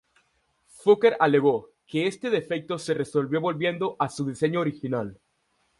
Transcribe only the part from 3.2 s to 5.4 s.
volviendo a su diseño original.